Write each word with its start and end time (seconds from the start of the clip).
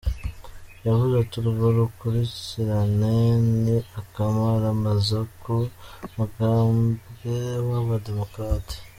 Yavuze 0.87 1.13
ati:"Urwo 1.23 1.67
rukurikirane 1.77 3.15
ni 3.63 3.77
akamaramaza 3.99 5.19
ku 5.41 5.55
mugambwe 6.15 7.33
w'aba 7.67 7.95
demokrate. 8.07 8.75